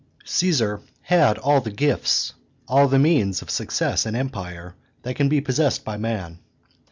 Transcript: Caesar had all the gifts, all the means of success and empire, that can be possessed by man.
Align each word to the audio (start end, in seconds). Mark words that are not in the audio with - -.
Caesar 0.25 0.81
had 1.03 1.37
all 1.37 1.61
the 1.61 1.69
gifts, 1.69 2.33
all 2.67 2.87
the 2.87 2.97
means 2.97 3.43
of 3.43 3.51
success 3.51 4.03
and 4.03 4.17
empire, 4.17 4.73
that 5.03 5.15
can 5.15 5.29
be 5.29 5.39
possessed 5.41 5.85
by 5.85 5.95
man. 5.95 6.39